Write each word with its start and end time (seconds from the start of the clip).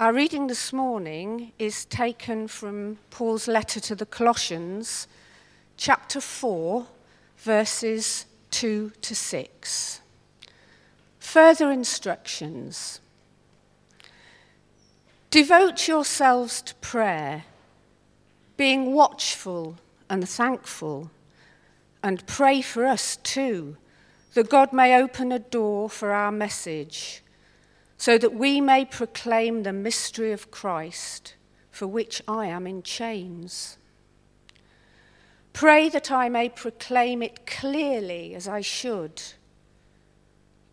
Our 0.00 0.12
reading 0.12 0.48
this 0.48 0.72
morning 0.72 1.52
is 1.56 1.84
taken 1.84 2.48
from 2.48 2.98
Paul's 3.10 3.46
letter 3.46 3.78
to 3.78 3.94
the 3.94 4.04
Colossians, 4.04 5.06
chapter 5.76 6.20
4, 6.20 6.84
verses 7.38 8.26
2 8.50 8.90
to 9.00 9.14
6. 9.14 10.00
Further 11.20 11.70
instructions 11.70 13.00
Devote 15.30 15.86
yourselves 15.86 16.60
to 16.62 16.74
prayer, 16.76 17.44
being 18.56 18.94
watchful 18.94 19.76
and 20.10 20.28
thankful, 20.28 21.12
and 22.02 22.26
pray 22.26 22.62
for 22.62 22.84
us 22.84 23.14
too, 23.22 23.76
that 24.32 24.50
God 24.50 24.72
may 24.72 25.00
open 25.00 25.30
a 25.30 25.38
door 25.38 25.88
for 25.88 26.10
our 26.10 26.32
message 26.32 27.22
so 28.04 28.18
that 28.18 28.34
we 28.34 28.60
may 28.60 28.84
proclaim 28.84 29.62
the 29.62 29.72
mystery 29.72 30.30
of 30.30 30.50
Christ, 30.50 31.36
for 31.70 31.86
which 31.86 32.20
I 32.28 32.44
am 32.44 32.66
in 32.66 32.82
chains. 32.82 33.78
Pray 35.54 35.88
that 35.88 36.10
I 36.10 36.28
may 36.28 36.50
proclaim 36.50 37.22
it 37.22 37.46
clearly 37.46 38.34
as 38.34 38.46
I 38.46 38.60
should. 38.60 39.22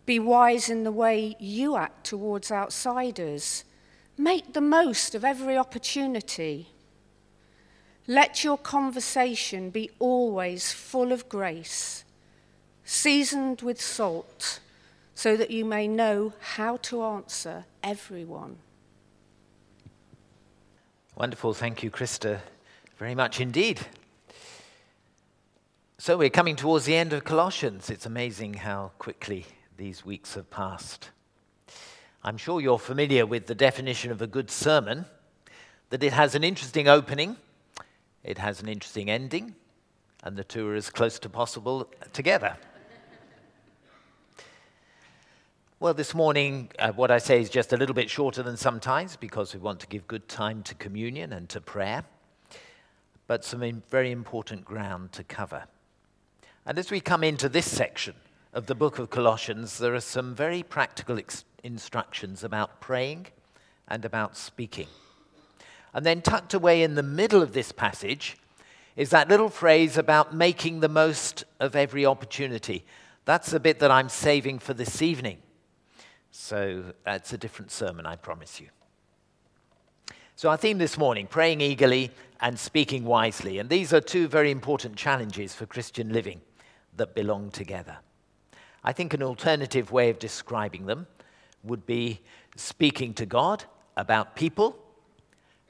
Be 0.06 0.20
wise 0.20 0.70
in 0.70 0.84
the 0.84 0.92
way 0.92 1.38
you 1.40 1.78
act 1.78 2.04
towards 2.04 2.52
outsiders. 2.52 3.64
Make 4.18 4.52
the 4.52 4.60
most 4.60 5.16
of 5.16 5.24
every 5.24 5.56
opportunity. 5.56 6.68
Let 8.08 8.44
your 8.44 8.58
conversation 8.58 9.70
be 9.70 9.90
always 10.00 10.74
full 10.74 11.14
of 11.14 11.30
grace, 11.30 12.04
seasoned 12.84 13.62
with 13.62 13.80
salt 13.80 14.60
so 15.22 15.38
that 15.38 15.52
you 15.52 15.64
may 15.64 15.88
know 15.88 16.34
how 16.40 16.78
to 16.78 17.04
answer 17.04 17.64
everyone. 17.84 18.58
Wonderful. 21.16 21.54
Thank 21.54 21.84
you, 21.84 21.92
Krista, 21.92 22.40
very 22.98 23.14
much 23.14 23.40
indeed. 23.40 23.82
So 26.00 26.18
we're 26.18 26.32
coming 26.32 26.56
towards 26.56 26.86
the 26.86 26.96
end 26.96 27.14
of 27.14 27.24
Colossians. 27.24 27.92
It's 27.92 28.08
amazing 28.08 28.56
how 28.56 28.94
quickly 28.98 29.46
these 29.78 30.04
weeks 30.04 30.34
have 30.34 30.50
passed. 30.50 31.12
I'm 32.24 32.38
sure 32.38 32.60
you're 32.60 32.80
familiar 32.80 33.28
with 33.28 33.46
the 33.46 33.54
definition 33.54 34.10
of 34.10 34.24
a 34.24 34.28
good 34.28 34.50
sermon 34.50 35.06
that 35.92 36.02
it 36.02 36.14
has 36.14 36.34
an 36.34 36.44
interesting 36.44 36.88
opening, 36.88 37.38
it 38.24 38.40
has 38.40 38.60
an 38.60 38.68
interesting 38.68 39.12
ending, 39.12 39.54
and 40.24 40.36
the 40.36 40.44
two 40.44 40.68
are 40.68 40.74
as 40.74 40.90
close 40.90 41.20
to 41.20 41.30
possible 41.30 41.92
together. 42.12 42.58
Well, 45.82 45.96
this 45.96 46.14
morning, 46.14 46.70
uh, 46.78 46.92
what 46.92 47.10
I 47.10 47.18
say 47.18 47.42
is 47.42 47.50
just 47.50 47.74
a 47.74 47.76
little 47.76 47.96
bit 47.96 48.08
shorter 48.08 48.44
than 48.44 48.56
sometimes 48.56 49.16
because 49.16 49.56
we 49.56 49.60
want 49.60 49.80
to 49.80 49.88
give 49.88 50.08
good 50.08 50.28
time 50.28 50.62
to 50.62 50.76
communion 50.76 51.34
and 51.34 51.50
to 51.50 51.60
prayer, 51.60 52.04
but 53.26 53.44
some 53.44 53.82
very 53.90 54.12
important 54.12 54.64
ground 54.64 55.12
to 55.14 55.24
cover. 55.24 55.64
And 56.68 56.78
as 56.78 56.92
we 56.92 57.00
come 57.00 57.24
into 57.24 57.50
this 57.50 57.66
section 57.66 58.14
of 58.54 58.68
the 58.68 58.76
book 58.76 59.00
of 59.00 59.10
Colossians, 59.10 59.80
there 59.80 59.96
are 59.96 60.02
some 60.02 60.36
very 60.36 60.62
practical 60.62 61.18
ex- 61.18 61.46
instructions 61.64 62.44
about 62.44 62.80
praying 62.80 63.26
and 63.88 64.06
about 64.06 64.38
speaking. 64.38 64.88
And 65.96 66.06
then 66.06 66.22
tucked 66.22 66.54
away 66.54 66.84
in 66.84 66.94
the 66.94 67.02
middle 67.02 67.42
of 67.42 67.54
this 67.54 67.72
passage 67.72 68.38
is 68.96 69.10
that 69.10 69.30
little 69.30 69.50
phrase 69.50 69.98
about 69.98 70.32
making 70.32 70.82
the 70.82 70.90
most 70.90 71.44
of 71.60 71.76
every 71.76 72.06
opportunity. 72.06 72.86
That's 73.26 73.50
the 73.50 73.60
bit 73.60 73.80
that 73.80 73.90
I'm 73.90 74.10
saving 74.10 74.60
for 74.60 74.76
this 74.76 75.02
evening. 75.02 75.40
So 76.32 76.94
that's 77.04 77.34
a 77.34 77.38
different 77.38 77.72
sermon, 77.72 78.06
I 78.06 78.16
promise 78.16 78.60
you. 78.60 78.70
So, 80.36 80.50
our 80.50 80.58
theme 80.58 80.80
this 80.80 80.98
morning 80.98 81.28
praying 81.28 81.62
eagerly 81.62 82.10
and 82.40 82.58
speaking 82.58 83.04
wisely. 83.04 83.60
And 83.60 83.70
these 83.70 83.94
are 83.94 84.02
two 84.02 84.28
very 84.28 84.50
important 84.50 84.96
challenges 84.96 85.54
for 85.54 85.66
Christian 85.66 86.12
living 86.12 86.42
that 86.98 87.14
belong 87.14 87.52
together. 87.52 87.98
I 88.84 88.94
think 88.94 89.14
an 89.14 89.22
alternative 89.22 89.92
way 89.92 90.10
of 90.10 90.18
describing 90.18 90.88
them 90.88 91.06
would 91.64 91.86
be 91.86 92.22
speaking 92.56 93.14
to 93.16 93.26
God 93.26 93.66
about 93.96 94.36
people 94.36 94.76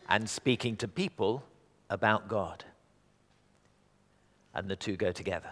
and 0.08 0.30
speaking 0.30 0.78
to 0.78 0.88
people 0.88 1.44
about 1.90 2.30
God. 2.30 2.64
And 4.53 4.69
the 4.69 4.75
two 4.75 4.96
go 4.96 5.12
together. 5.12 5.50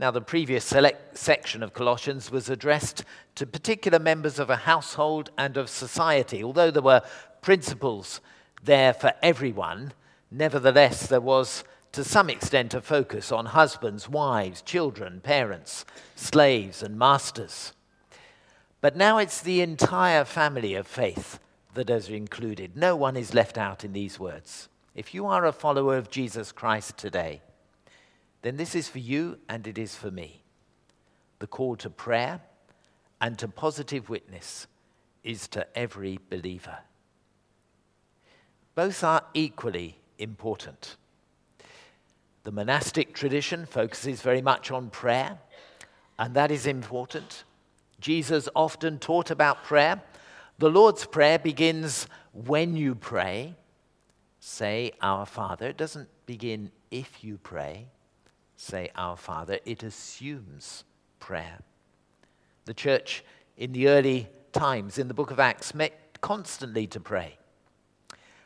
Now, 0.00 0.10
the 0.10 0.22
previous 0.22 0.64
select 0.64 1.18
section 1.18 1.62
of 1.62 1.74
Colossians 1.74 2.30
was 2.30 2.48
addressed 2.48 3.04
to 3.34 3.44
particular 3.44 3.98
members 3.98 4.38
of 4.38 4.48
a 4.48 4.56
household 4.56 5.28
and 5.36 5.58
of 5.58 5.68
society. 5.68 6.42
Although 6.42 6.70
there 6.70 6.80
were 6.80 7.02
principles 7.42 8.22
there 8.64 8.94
for 8.94 9.12
everyone, 9.22 9.92
nevertheless, 10.30 11.06
there 11.06 11.20
was 11.20 11.64
to 11.92 12.02
some 12.02 12.30
extent 12.30 12.72
a 12.72 12.80
focus 12.80 13.30
on 13.30 13.44
husbands, 13.44 14.08
wives, 14.08 14.62
children, 14.62 15.20
parents, 15.20 15.84
slaves, 16.16 16.82
and 16.82 16.98
masters. 16.98 17.74
But 18.80 18.96
now 18.96 19.18
it's 19.18 19.42
the 19.42 19.60
entire 19.60 20.24
family 20.24 20.72
of 20.76 20.86
faith 20.86 21.38
that 21.74 21.90
is 21.90 22.08
included. 22.08 22.74
No 22.74 22.96
one 22.96 23.18
is 23.18 23.34
left 23.34 23.58
out 23.58 23.84
in 23.84 23.92
these 23.92 24.18
words. 24.18 24.70
If 24.94 25.12
you 25.12 25.26
are 25.26 25.44
a 25.44 25.52
follower 25.52 25.98
of 25.98 26.08
Jesus 26.08 26.52
Christ 26.52 26.96
today, 26.96 27.42
then 28.42 28.56
this 28.56 28.74
is 28.74 28.88
for 28.88 28.98
you 28.98 29.38
and 29.48 29.66
it 29.66 29.78
is 29.78 29.94
for 29.94 30.10
me. 30.10 30.42
The 31.38 31.46
call 31.46 31.76
to 31.76 31.90
prayer 31.90 32.40
and 33.20 33.38
to 33.38 33.48
positive 33.48 34.08
witness 34.08 34.66
is 35.22 35.48
to 35.48 35.66
every 35.76 36.18
believer. 36.30 36.78
Both 38.74 39.04
are 39.04 39.24
equally 39.34 39.98
important. 40.18 40.96
The 42.44 42.52
monastic 42.52 43.14
tradition 43.14 43.66
focuses 43.66 44.22
very 44.22 44.40
much 44.40 44.70
on 44.70 44.88
prayer, 44.88 45.38
and 46.18 46.34
that 46.34 46.50
is 46.50 46.66
important. 46.66 47.44
Jesus 48.00 48.48
often 48.56 48.98
taught 48.98 49.30
about 49.30 49.64
prayer. 49.64 50.00
The 50.58 50.70
Lord's 50.70 51.04
Prayer 51.04 51.38
begins 51.38 52.06
when 52.32 52.76
you 52.76 52.94
pray, 52.94 53.56
say, 54.38 54.92
Our 55.02 55.26
Father. 55.26 55.68
It 55.68 55.76
doesn't 55.76 56.08
begin 56.24 56.70
if 56.90 57.22
you 57.22 57.36
pray 57.36 57.88
say 58.60 58.90
Our 58.94 59.16
Father, 59.16 59.58
it 59.64 59.82
assumes 59.82 60.84
prayer. 61.18 61.60
The 62.66 62.74
church 62.74 63.24
in 63.56 63.72
the 63.72 63.88
early 63.88 64.28
times 64.52 64.98
in 64.98 65.08
the 65.08 65.14
book 65.14 65.30
of 65.30 65.40
Acts 65.40 65.74
met 65.74 66.20
constantly 66.20 66.86
to 66.88 67.00
pray. 67.00 67.38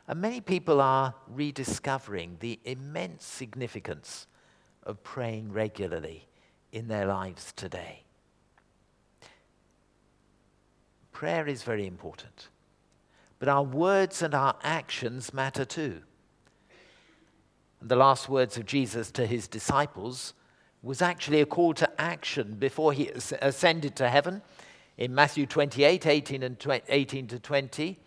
And 0.07 0.21
many 0.21 0.39
people 0.39 0.79
are 0.79 1.15
rediscovering 1.27 2.37
the 2.39 2.59
immense 2.63 3.25
significance 3.25 4.27
of 4.83 5.03
praying 5.03 5.51
regularly 5.51 6.27
in 6.71 6.87
their 6.87 7.05
lives 7.05 7.51
today. 7.53 8.03
Prayer 11.11 11.47
is 11.47 11.63
very 11.63 11.87
important, 11.87 12.49
but 13.39 13.49
our 13.49 13.63
words 13.63 14.21
and 14.21 14.33
our 14.33 14.55
actions 14.63 15.33
matter 15.33 15.65
too 15.65 16.03
the 17.85 17.95
last 17.95 18.27
words 18.27 18.57
of 18.57 18.65
Jesus 18.65 19.11
to 19.11 19.27
his 19.27 19.47
disciples 19.47 20.33
was 20.81 21.03
actually 21.03 21.39
a 21.39 21.45
call 21.45 21.73
to 21.75 22.01
action 22.01 22.55
before 22.55 22.93
he 22.93 23.09
ascended 23.41 23.95
to 23.95 24.09
heaven. 24.09 24.41
In 24.97 25.13
Matthew 25.13 25.45
28 25.45 26.07
18, 26.07 26.43
and 26.43 26.59
20, 26.59 26.83
18 26.89 27.27
to 27.27 27.39
20, 27.39 27.99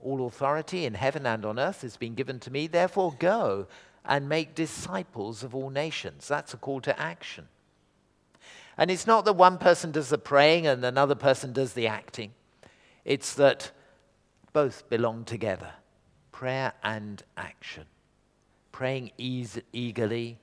all 0.00 0.26
authority 0.26 0.84
in 0.84 0.94
heaven 0.94 1.26
and 1.26 1.44
on 1.44 1.58
earth 1.58 1.82
has 1.82 1.96
been 1.96 2.14
given 2.14 2.38
to 2.40 2.52
me. 2.52 2.68
Therefore, 2.68 3.14
go 3.18 3.66
and 4.04 4.28
make 4.28 4.54
disciples 4.54 5.42
of 5.42 5.54
all 5.54 5.70
nations. 5.70 6.28
That's 6.28 6.54
a 6.54 6.56
call 6.56 6.80
to 6.82 7.00
action. 7.00 7.48
And 8.78 8.90
it's 8.90 9.06
not 9.06 9.24
that 9.24 9.32
one 9.32 9.58
person 9.58 9.90
does 9.90 10.10
the 10.10 10.18
praying 10.18 10.68
and 10.68 10.84
another 10.84 11.14
person 11.16 11.52
does 11.52 11.72
the 11.72 11.88
acting, 11.88 12.32
it's 13.04 13.34
that 13.34 13.72
both 14.52 14.88
belong 14.88 15.24
together 15.24 15.72
prayer 16.30 16.74
and 16.82 17.22
action 17.36 17.86
praying 18.76 19.10
eas- 19.16 19.58
eagerly, 19.72 20.38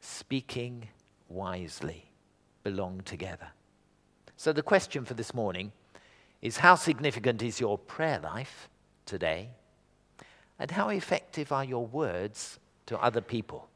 speaking 0.00 0.88
wisely 1.28 2.10
belong 2.64 3.00
together. 3.04 3.46
So, 4.36 4.52
the 4.52 4.64
question 4.64 5.04
for 5.04 5.14
this 5.14 5.32
morning 5.32 5.70
is 6.42 6.56
how 6.56 6.74
significant 6.74 7.44
is 7.44 7.60
your 7.60 7.78
prayer 7.78 8.18
life 8.18 8.68
today? 9.04 9.50
And 10.58 10.72
how 10.72 10.88
effective 10.88 11.52
are 11.52 11.62
your 11.62 11.86
words 11.86 12.58
to 12.86 12.98
other 12.98 13.20
people? 13.20 13.68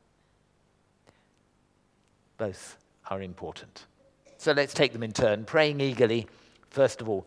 Both 2.39 2.77
are 3.09 3.23
important. 3.23 3.87
So 4.37 4.51
let's 4.51 4.75
take 4.75 4.93
them 4.93 5.05
in 5.05 5.13
turn. 5.13 5.45
Praying 5.45 5.81
eagerly, 5.81 6.27
first 6.71 7.01
of 7.01 7.09
all. 7.09 7.25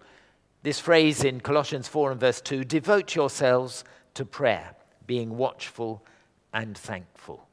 This 0.62 0.78
phrase 0.78 1.24
in 1.24 1.40
Colossians 1.40 1.88
4 1.88 2.12
and 2.12 2.19
verse 2.19 2.42
2 2.42 2.66
devote 2.66 3.16
yourselves 3.16 3.86
to 4.16 4.25
prayer, 4.25 4.75
being 5.07 5.38
watchful 5.38 6.04
and 6.53 6.77
thankful. 6.77 7.47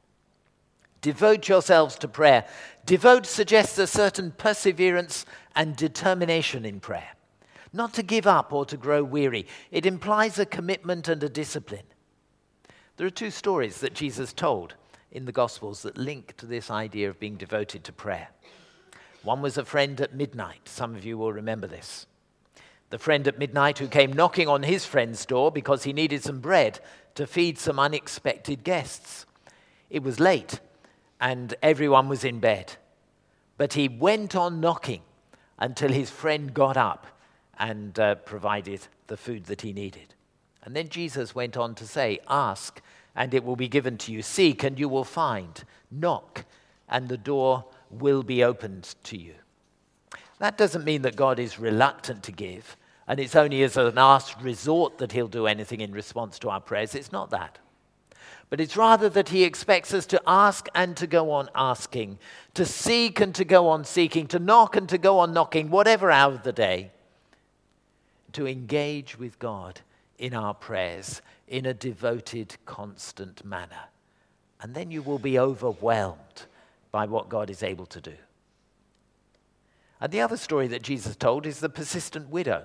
Devote 1.01 1.49
yourselves 1.49 1.95
to 1.95 2.07
prayer. 2.07 2.45
Devote 2.85 3.25
suggests 3.25 3.77
a 3.79 3.87
certain 3.87 4.31
perseverance 4.31 5.25
and 5.55 5.75
determination 5.75 6.63
in 6.65 6.79
prayer. 6.79 7.09
not 7.73 7.93
to 7.93 8.03
give 8.03 8.27
up 8.27 8.51
or 8.51 8.65
to 8.65 8.77
grow 8.77 9.03
weary. 9.03 9.47
It 9.71 9.85
implies 9.85 10.37
a 10.37 10.45
commitment 10.45 11.07
and 11.07 11.23
a 11.23 11.29
discipline. 11.29 11.85
There 12.97 13.07
are 13.07 13.11
two 13.11 13.31
stories 13.31 13.79
that 13.79 13.93
Jesus 13.93 14.33
told 14.33 14.75
in 15.11 15.25
the 15.25 15.31
Gospels 15.31 15.81
that 15.83 15.97
link 15.97 16.35
to 16.37 16.45
this 16.45 16.69
idea 16.69 17.09
of 17.09 17.19
being 17.19 17.35
devoted 17.35 17.83
to 17.85 17.93
prayer. 17.93 18.29
One 19.23 19.41
was 19.41 19.57
a 19.57 19.65
friend 19.65 19.99
at 20.01 20.15
midnight. 20.15 20.67
Some 20.67 20.95
of 20.95 21.05
you 21.05 21.17
will 21.17 21.33
remember 21.33 21.67
this. 21.67 22.07
The 22.91 22.99
friend 22.99 23.27
at 23.27 23.39
midnight 23.39 23.79
who 23.79 23.87
came 23.87 24.13
knocking 24.13 24.47
on 24.47 24.63
his 24.63 24.85
friend's 24.85 25.25
door 25.25 25.51
because 25.51 25.83
he 25.83 25.93
needed 25.93 26.23
some 26.23 26.39
bread 26.39 26.79
to 27.15 27.25
feed 27.25 27.57
some 27.57 27.79
unexpected 27.79 28.63
guests. 28.63 29.25
It 29.89 30.03
was 30.03 30.19
late 30.19 30.59
and 31.19 31.53
everyone 31.61 32.09
was 32.09 32.23
in 32.23 32.39
bed. 32.39 32.73
But 33.57 33.73
he 33.73 33.87
went 33.87 34.35
on 34.35 34.59
knocking 34.59 35.01
until 35.57 35.91
his 35.91 36.09
friend 36.09 36.53
got 36.53 36.77
up 36.77 37.07
and 37.57 37.97
uh, 37.99 38.15
provided 38.15 38.87
the 39.07 39.17
food 39.17 39.45
that 39.45 39.61
he 39.61 39.71
needed. 39.71 40.15
And 40.63 40.75
then 40.75 40.89
Jesus 40.89 41.35
went 41.35 41.55
on 41.57 41.75
to 41.75 41.87
say, 41.87 42.19
Ask, 42.27 42.81
and 43.15 43.33
it 43.33 43.43
will 43.43 43.55
be 43.55 43.67
given 43.67 43.97
to 43.99 44.11
you. 44.11 44.21
Seek, 44.21 44.63
and 44.63 44.79
you 44.79 44.89
will 44.89 45.03
find. 45.03 45.63
Knock, 45.91 46.45
and 46.89 47.07
the 47.07 47.17
door 47.17 47.65
will 47.89 48.23
be 48.23 48.43
opened 48.43 48.95
to 49.03 49.17
you. 49.17 49.35
That 50.39 50.57
doesn't 50.57 50.85
mean 50.85 51.03
that 51.03 51.15
God 51.15 51.39
is 51.39 51.59
reluctant 51.59 52.23
to 52.23 52.31
give, 52.31 52.75
and 53.11 53.19
it's 53.19 53.35
only 53.35 53.61
as 53.61 53.75
an 53.75 53.93
last 53.95 54.39
resort 54.41 54.99
that 54.99 55.11
He'll 55.11 55.27
do 55.27 55.45
anything 55.45 55.81
in 55.81 55.91
response 55.91 56.39
to 56.39 56.49
our 56.49 56.61
prayers. 56.61 56.95
It's 56.95 57.11
not 57.11 57.29
that. 57.31 57.59
But 58.49 58.61
it's 58.61 58.77
rather 58.77 59.09
that 59.09 59.27
He 59.27 59.43
expects 59.43 59.93
us 59.93 60.05
to 60.05 60.21
ask 60.25 60.69
and 60.73 60.95
to 60.95 61.07
go 61.07 61.29
on 61.31 61.49
asking, 61.53 62.19
to 62.53 62.65
seek 62.65 63.19
and 63.19 63.35
to 63.35 63.43
go 63.43 63.67
on 63.67 63.83
seeking, 63.83 64.27
to 64.27 64.39
knock 64.39 64.77
and 64.77 64.87
to 64.87 64.97
go 64.97 65.19
on 65.19 65.33
knocking, 65.33 65.69
whatever 65.69 66.09
hour 66.09 66.31
of 66.31 66.43
the 66.43 66.53
day, 66.53 66.91
to 68.31 68.47
engage 68.47 69.19
with 69.19 69.37
God 69.39 69.81
in 70.17 70.33
our 70.33 70.53
prayers 70.53 71.21
in 71.49 71.65
a 71.65 71.73
devoted, 71.73 72.55
constant 72.63 73.43
manner. 73.43 73.89
And 74.61 74.73
then 74.73 74.89
you 74.89 75.01
will 75.01 75.19
be 75.19 75.37
overwhelmed 75.37 76.45
by 76.93 77.07
what 77.07 77.27
God 77.27 77.49
is 77.49 77.61
able 77.61 77.87
to 77.87 77.99
do. 77.99 78.15
And 79.99 80.13
the 80.13 80.21
other 80.21 80.37
story 80.37 80.67
that 80.69 80.81
Jesus 80.81 81.17
told 81.17 81.45
is 81.45 81.59
the 81.59 81.67
persistent 81.67 82.29
widow 82.29 82.63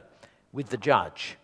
with 0.52 0.70
the 0.70 0.76
judge. 0.76 1.37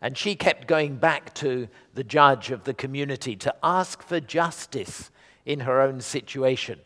And 0.00 0.16
she 0.16 0.36
kept 0.36 0.68
going 0.68 0.96
back 0.96 1.34
to 1.34 1.68
the 1.94 2.04
judge 2.04 2.50
of 2.50 2.64
the 2.64 2.74
community 2.74 3.34
to 3.36 3.54
ask 3.62 4.02
for 4.02 4.20
justice 4.20 5.10
in 5.44 5.60
her 5.60 5.80
own 5.80 6.00
situation. 6.00 6.78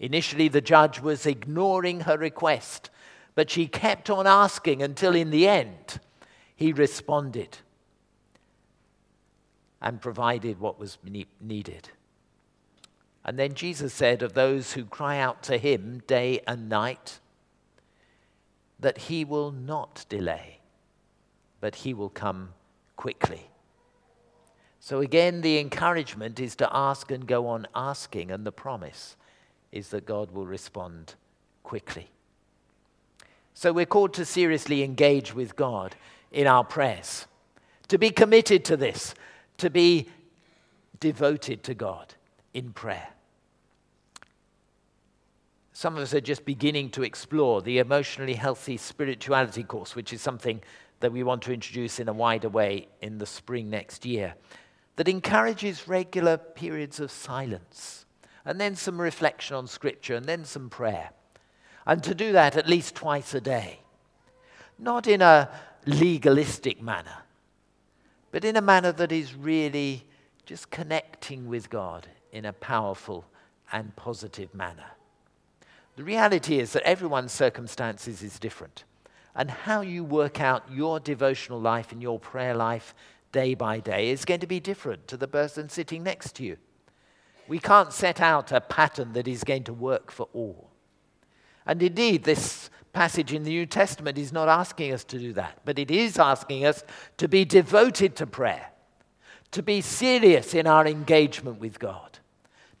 Initially, 0.00 0.48
the 0.48 0.60
judge 0.60 1.00
was 1.00 1.26
ignoring 1.26 2.00
her 2.00 2.16
request, 2.16 2.90
but 3.34 3.50
she 3.50 3.66
kept 3.66 4.08
on 4.08 4.26
asking 4.26 4.82
until 4.82 5.14
in 5.14 5.30
the 5.30 5.46
end 5.48 6.00
he 6.56 6.72
responded 6.72 7.58
and 9.82 10.00
provided 10.00 10.58
what 10.58 10.78
was 10.78 10.96
needed. 11.40 11.90
And 13.24 13.38
then 13.38 13.54
Jesus 13.54 13.92
said 13.92 14.22
of 14.22 14.34
those 14.34 14.72
who 14.72 14.84
cry 14.84 15.18
out 15.18 15.42
to 15.44 15.58
him 15.58 16.02
day 16.06 16.40
and 16.46 16.68
night 16.68 17.20
that 18.78 18.98
he 18.98 19.24
will 19.24 19.50
not 19.50 20.04
delay, 20.08 20.60
but 21.64 21.76
he 21.76 21.94
will 21.94 22.10
come 22.10 22.50
quickly. 22.94 23.48
So 24.80 25.00
again, 25.00 25.40
the 25.40 25.58
encouragement 25.58 26.38
is 26.38 26.54
to 26.56 26.68
ask 26.70 27.10
and 27.10 27.26
go 27.26 27.46
on 27.46 27.66
asking, 27.74 28.30
and 28.30 28.44
the 28.44 28.52
promise 28.52 29.16
is 29.72 29.88
that 29.88 30.04
God 30.04 30.32
will 30.32 30.44
respond 30.44 31.14
quickly. 31.62 32.10
So 33.54 33.72
we're 33.72 33.86
called 33.86 34.12
to 34.12 34.26
seriously 34.26 34.82
engage 34.82 35.34
with 35.34 35.56
God 35.56 35.96
in 36.30 36.46
our 36.46 36.64
prayers, 36.64 37.24
to 37.88 37.96
be 37.96 38.10
committed 38.10 38.62
to 38.66 38.76
this, 38.76 39.14
to 39.56 39.70
be 39.70 40.10
devoted 41.00 41.62
to 41.62 41.72
God 41.72 42.12
in 42.52 42.74
prayer. 42.74 43.08
Some 45.72 45.96
of 45.96 46.02
us 46.02 46.12
are 46.12 46.20
just 46.20 46.44
beginning 46.44 46.90
to 46.90 47.04
explore 47.04 47.62
the 47.62 47.78
emotionally 47.78 48.34
healthy 48.34 48.76
spirituality 48.76 49.64
course, 49.64 49.96
which 49.96 50.12
is 50.12 50.20
something 50.20 50.60
that 51.00 51.12
we 51.12 51.22
want 51.22 51.42
to 51.42 51.52
introduce 51.52 51.98
in 51.98 52.08
a 52.08 52.12
wider 52.12 52.48
way 52.48 52.88
in 53.00 53.18
the 53.18 53.26
spring 53.26 53.70
next 53.70 54.06
year, 54.06 54.34
that 54.96 55.08
encourages 55.08 55.88
regular 55.88 56.36
periods 56.36 57.00
of 57.00 57.10
silence, 57.10 58.06
and 58.44 58.60
then 58.60 58.76
some 58.76 59.00
reflection 59.00 59.56
on 59.56 59.66
Scripture, 59.66 60.14
and 60.14 60.26
then 60.26 60.44
some 60.44 60.70
prayer. 60.70 61.10
And 61.86 62.02
to 62.04 62.14
do 62.14 62.32
that 62.32 62.56
at 62.56 62.68
least 62.68 62.94
twice 62.94 63.34
a 63.34 63.40
day. 63.40 63.80
Not 64.78 65.06
in 65.06 65.20
a 65.22 65.50
legalistic 65.86 66.82
manner, 66.82 67.22
but 68.30 68.44
in 68.44 68.56
a 68.56 68.62
manner 68.62 68.92
that 68.92 69.12
is 69.12 69.34
really 69.34 70.04
just 70.46 70.70
connecting 70.70 71.48
with 71.48 71.70
God 71.70 72.08
in 72.32 72.44
a 72.44 72.52
powerful 72.52 73.24
and 73.72 73.94
positive 73.96 74.54
manner. 74.54 74.92
The 75.96 76.04
reality 76.04 76.58
is 76.58 76.72
that 76.72 76.82
everyone's 76.82 77.32
circumstances 77.32 78.22
is 78.22 78.38
different. 78.38 78.84
And 79.34 79.50
how 79.50 79.80
you 79.80 80.04
work 80.04 80.40
out 80.40 80.70
your 80.70 81.00
devotional 81.00 81.60
life 81.60 81.90
and 81.92 82.00
your 82.00 82.18
prayer 82.18 82.54
life 82.54 82.94
day 83.32 83.54
by 83.54 83.80
day 83.80 84.10
is 84.10 84.24
going 84.24 84.40
to 84.40 84.46
be 84.46 84.60
different 84.60 85.08
to 85.08 85.16
the 85.16 85.26
person 85.26 85.68
sitting 85.68 86.04
next 86.04 86.36
to 86.36 86.44
you. 86.44 86.56
We 87.48 87.58
can't 87.58 87.92
set 87.92 88.20
out 88.20 88.52
a 88.52 88.60
pattern 88.60 89.12
that 89.14 89.26
is 89.26 89.44
going 89.44 89.64
to 89.64 89.74
work 89.74 90.10
for 90.10 90.28
all. 90.32 90.70
And 91.66 91.82
indeed, 91.82 92.24
this 92.24 92.70
passage 92.92 93.32
in 93.32 93.42
the 93.42 93.50
New 93.50 93.66
Testament 93.66 94.16
is 94.16 94.32
not 94.32 94.48
asking 94.48 94.92
us 94.92 95.02
to 95.04 95.18
do 95.18 95.32
that, 95.32 95.58
but 95.64 95.78
it 95.78 95.90
is 95.90 96.18
asking 96.18 96.64
us 96.64 96.84
to 97.16 97.26
be 97.26 97.44
devoted 97.44 98.14
to 98.16 98.26
prayer, 98.26 98.70
to 99.50 99.62
be 99.62 99.80
serious 99.80 100.54
in 100.54 100.66
our 100.66 100.86
engagement 100.86 101.58
with 101.58 101.78
God, 101.78 102.20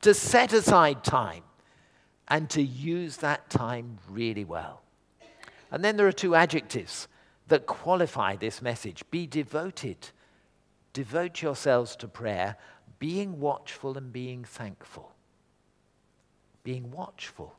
to 0.02 0.14
set 0.14 0.52
aside 0.52 1.02
time 1.02 1.42
and 2.28 2.48
to 2.50 2.62
use 2.62 3.18
that 3.18 3.50
time 3.50 3.98
really 4.08 4.44
well. 4.44 4.83
And 5.74 5.84
then 5.84 5.96
there 5.96 6.06
are 6.06 6.12
two 6.12 6.36
adjectives 6.36 7.08
that 7.48 7.66
qualify 7.66 8.36
this 8.36 8.62
message 8.62 9.02
be 9.10 9.26
devoted. 9.26 10.10
Devote 10.92 11.42
yourselves 11.42 11.96
to 11.96 12.06
prayer, 12.06 12.54
being 13.00 13.40
watchful 13.40 13.98
and 13.98 14.12
being 14.12 14.44
thankful. 14.44 15.10
Being 16.62 16.92
watchful. 16.92 17.56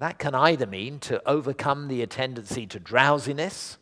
That 0.00 0.18
can 0.18 0.34
either 0.34 0.66
mean 0.66 0.98
to 0.98 1.26
overcome 1.26 1.88
the 1.88 2.06
tendency 2.06 2.66
to 2.66 2.78
drowsiness, 2.78 3.78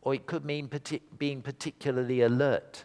or 0.00 0.14
it 0.14 0.26
could 0.26 0.44
mean 0.44 0.70
being 1.18 1.42
particularly 1.42 2.20
alert 2.20 2.84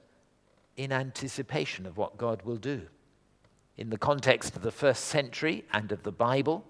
in 0.76 0.92
anticipation 0.92 1.86
of 1.86 1.96
what 1.96 2.18
God 2.18 2.42
will 2.42 2.58
do 2.58 2.88
in 3.78 3.92
the 3.92 4.00
context 4.00 4.56
of 4.56 4.64
the 4.64 4.72
first 4.72 5.06
century 5.06 5.64
and 5.72 5.92
of 5.92 6.02
the 6.02 6.12
Bible. 6.12 6.66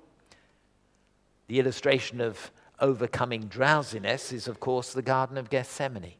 The 1.53 1.59
illustration 1.59 2.19
of 2.19 2.51
overcoming 2.79 3.41
drowsiness 3.41 4.31
is, 4.33 4.47
of 4.47 4.59
course, 4.59 4.91
the 4.91 5.03
Garden 5.03 5.37
of 5.37 5.51
Gethsemane, 5.51 6.15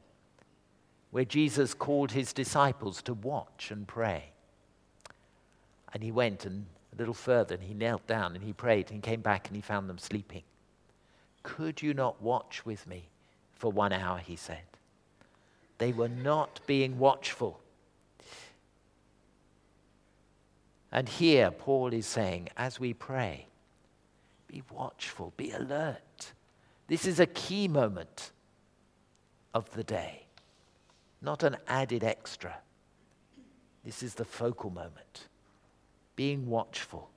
where 1.10 1.26
Jesus 1.26 1.74
called 1.74 2.12
his 2.12 2.34
disciples 2.34 3.02
to 3.02 3.16
watch 3.16 3.72
and 3.72 3.88
pray. 3.88 4.26
And 5.92 6.04
he 6.04 6.12
went 6.12 6.46
and 6.46 6.68
a 6.94 6.98
little 6.98 7.16
further 7.16 7.56
and 7.56 7.64
he 7.64 7.74
knelt 7.74 8.06
down 8.06 8.36
and 8.36 8.44
he 8.44 8.54
prayed 8.54 8.92
and 8.92 9.02
came 9.02 9.22
back 9.22 9.48
and 9.48 9.56
he 9.56 9.62
found 9.64 9.90
them 9.90 9.98
sleeping. 9.98 10.44
Could 11.42 11.82
you 11.82 11.96
not 11.96 12.22
watch 12.22 12.64
with 12.64 12.86
me 12.86 13.10
for 13.56 13.72
one 13.72 13.92
hour? 13.92 14.20
He 14.20 14.36
said. 14.36 14.62
They 15.80 15.94
were 15.94 16.10
not 16.10 16.60
being 16.68 17.00
watchful. 17.00 17.60
And 20.92 21.10
here, 21.10 21.50
Paul 21.50 21.92
is 21.92 22.06
saying, 22.06 22.50
as 22.56 22.80
we 22.80 22.94
pray, 22.94 23.48
be 24.54 24.62
watchful, 24.70 25.34
be 25.36 25.50
alert. 25.50 26.34
This 26.88 27.08
is 27.08 27.20
a 27.20 27.26
key 27.26 27.68
moment 27.68 28.32
of 29.52 29.72
the 29.72 29.84
day, 29.84 30.28
not 31.24 31.42
an 31.42 31.58
added 31.68 32.04
extra. 32.04 32.58
This 33.84 34.04
is 34.04 34.14
the 34.14 34.26
focal 34.26 34.70
moment. 34.70 35.28
Being 36.16 36.46
watchful. 36.46 37.10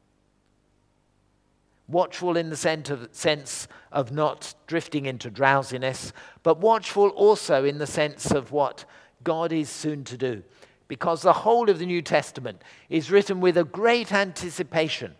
Watchful 1.88 2.38
in 2.38 2.48
the 2.48 2.56
sense 2.56 3.68
of 3.92 4.12
not 4.12 4.54
drifting 4.66 5.04
into 5.04 5.28
drowsiness, 5.30 6.14
but 6.42 6.58
watchful 6.58 7.10
also 7.10 7.64
in 7.64 7.76
the 7.76 7.86
sense 7.86 8.30
of 8.30 8.50
what 8.50 8.86
God 9.24 9.52
is 9.52 9.68
soon 9.68 10.04
to 10.04 10.16
do 10.16 10.42
because 10.88 11.20
the 11.20 11.34
whole 11.34 11.68
of 11.68 11.80
the 11.80 11.86
New 11.86 12.00
Testament 12.00 12.62
is 12.88 13.10
written 13.10 13.42
with 13.42 13.58
a 13.58 13.64
great 13.64 14.10
anticipation 14.10 15.14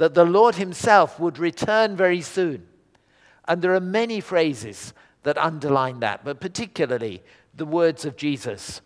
that 0.00 0.14
the 0.14 0.24
Lord 0.24 0.54
Himself 0.54 1.20
would 1.20 1.38
return 1.38 1.94
very 1.94 2.22
soon. 2.22 2.66
And 3.46 3.60
there 3.60 3.74
are 3.74 3.80
many 3.80 4.22
phrases 4.22 4.94
that 5.24 5.36
underline 5.36 6.00
that, 6.00 6.24
but 6.24 6.40
particularly 6.40 7.22
the 7.54 7.66
words 7.66 8.06
of 8.06 8.16
Jesus, 8.16 8.80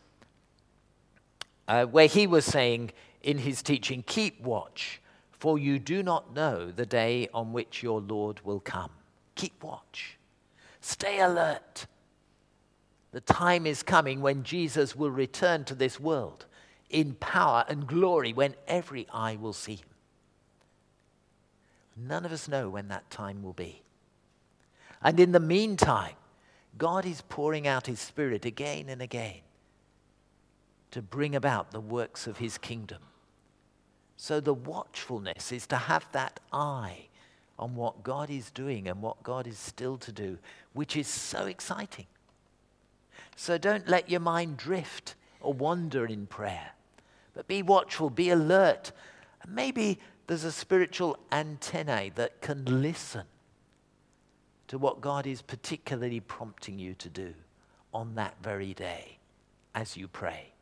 uh, 1.68 1.85
where 1.85 2.09
He 2.09 2.26
was 2.26 2.44
saying 2.44 2.90
in 3.23 3.38
His 3.38 3.62
teaching, 3.62 4.02
Keep 4.04 4.40
watch, 4.40 5.00
for 5.30 5.56
you 5.56 5.78
do 5.78 6.02
not 6.02 6.35
know 6.35 6.73
the 6.73 6.85
day 6.85 7.28
on 7.33 7.52
which 7.52 7.80
your 7.80 8.00
Lord 8.00 8.40
will 8.44 8.59
come. 8.59 8.90
Keep 9.37 9.62
watch. 9.62 10.18
Stay 10.80 11.21
alert. 11.21 11.87
The 13.12 13.21
time 13.21 13.68
is 13.68 13.85
coming 13.85 14.21
when 14.21 14.42
Jesus 14.42 14.97
will 14.97 15.12
return 15.12 15.62
to 15.66 15.76
this 15.76 16.00
world 16.00 16.47
in 16.90 17.14
power 17.14 17.64
and 17.68 17.87
glory, 17.87 18.33
when 18.33 18.56
every 18.66 19.06
eye 19.12 19.37
will 19.37 19.52
see 19.52 19.76
him. 19.76 19.93
None 21.96 22.24
of 22.24 22.32
us 22.32 22.48
know 22.48 22.68
when 22.68 22.88
that 22.88 23.10
time 23.10 23.42
will 23.42 23.52
be. 23.52 23.82
And 25.02 25.20
in 25.20 25.32
the 25.32 25.40
meantime, 25.40 26.14
God 26.76 27.06
is 27.06 27.22
pouring 27.28 27.66
out 27.66 27.86
his 27.86 28.00
Spirit 28.00 28.44
again 28.44 28.88
and 28.88 29.00
again 29.00 29.40
to 30.90 31.02
bring 31.02 31.34
about 31.34 31.70
the 31.70 31.80
works 31.80 32.26
of 32.26 32.38
his 32.38 32.58
kingdom. 32.58 33.02
So 34.16 34.40
the 34.40 34.54
watchfulness 34.54 35.52
is 35.52 35.66
to 35.68 35.76
have 35.76 36.06
that 36.12 36.40
eye 36.52 37.08
on 37.58 37.74
what 37.74 38.02
God 38.02 38.30
is 38.30 38.50
doing 38.50 38.88
and 38.88 39.00
what 39.00 39.22
God 39.22 39.46
is 39.46 39.58
still 39.58 39.96
to 39.98 40.12
do, 40.12 40.38
which 40.72 40.96
is 40.96 41.06
so 41.06 41.46
exciting. 41.46 42.06
So 43.36 43.58
don't 43.58 43.88
let 43.88 44.10
your 44.10 44.20
mind 44.20 44.56
drift 44.56 45.14
or 45.40 45.52
wander 45.52 46.06
in 46.06 46.26
prayer, 46.26 46.70
but 47.34 47.46
be 47.46 47.62
watchful, 47.62 48.10
be 48.10 48.30
alert. 48.30 48.92
and 49.42 49.54
Maybe 49.54 49.98
there's 50.26 50.45
a 50.45 50.52
spiritual 50.52 51.19
antennae 51.31 52.12
that 52.14 52.40
can 52.40 52.83
listen 52.83 53.25
to 54.69 54.78
what 54.78 55.00
God 55.00 55.26
is 55.26 55.43
particularly 55.43 56.21
prompting 56.21 56.78
you 56.78 56.95
to 56.95 57.09
do 57.09 57.35
on 57.93 58.14
that 58.14 58.37
very 58.43 58.75
day 58.75 59.19
as 59.75 59.97
you 59.97 60.09
pray. 60.09 60.52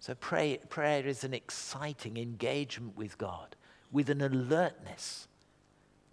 So 0.00 0.14
pray, 0.14 0.58
prayer 0.68 1.06
is 1.06 1.24
an 1.24 1.34
exciting 1.34 2.16
engagement 2.16 2.96
with 2.96 3.18
God, 3.18 3.54
with 3.92 4.10
an 4.10 4.22
alertness 4.22 5.28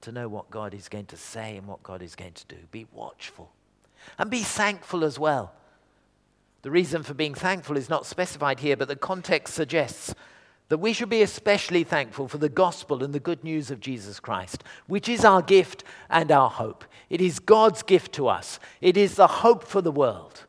to 0.02 0.12
know 0.12 0.28
what 0.28 0.50
God 0.50 0.74
is 0.74 0.90
going 0.90 1.06
to 1.08 1.18
say 1.18 1.58
and 1.58 1.68
what 1.68 1.84
God 1.84 2.02
is 2.02 2.16
going 2.16 2.34
to 2.34 2.46
do. 2.48 2.58
Be 2.70 2.86
watchful 2.92 3.52
and 4.20 4.30
be 4.30 4.44
thankful 4.44 5.04
as 5.04 5.18
well. 5.18 5.54
The 6.62 6.72
reason 6.72 7.04
for 7.04 7.14
being 7.14 7.34
thankful 7.34 7.78
is 7.78 7.90
not 7.90 8.06
specified 8.06 8.60
here, 8.60 8.76
but 8.76 8.88
the 8.88 8.96
context 8.96 9.54
suggests 9.54 10.14
that 10.70 10.80
we 10.80 10.94
should 10.94 11.10
be 11.10 11.22
especially 11.22 11.84
thankful 11.84 12.28
for 12.28 12.38
the 12.38 12.50
gospel 12.50 13.04
and 13.04 13.14
the 13.14 13.20
good 13.20 13.44
news 13.44 13.72
of 13.72 13.80
Jesus 13.80 14.20
Christ, 14.20 14.64
which 14.86 15.08
is 15.08 15.24
our 15.24 15.42
gift 15.42 15.84
and 16.10 16.32
our 16.32 16.50
hope. 16.50 16.84
It 17.10 17.22
is 17.22 17.40
God's 17.40 17.84
gift 17.84 18.12
to 18.14 18.28
us, 18.28 18.60
it 18.82 18.98
is 18.98 19.16
the 19.16 19.28
hope 19.28 19.64
for 19.64 19.82
the 19.82 19.92
world. 19.92 20.46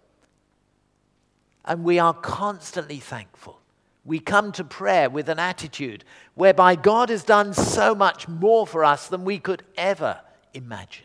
And 1.65 1.85
we 1.85 1.99
are 1.99 2.15
constantly 2.15 2.99
thankful. 2.99 3.61
We 4.05 4.21
come 4.21 4.53
to 4.53 4.65
prayer 4.65 5.11
with 5.11 5.29
an 5.29 5.39
attitude 5.39 6.03
whereby 6.35 6.77
God 6.77 7.11
has 7.11 7.23
done 7.23 7.53
so 7.53 7.95
much 7.95 8.27
more 8.27 8.67
for 8.67 8.83
us 8.83 9.07
than 9.07 9.23
we 9.23 9.39
could 9.39 9.65
ever 9.77 10.23
imagine. 10.55 11.05